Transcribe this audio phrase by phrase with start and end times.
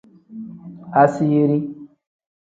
[1.01, 1.57] Asiiri.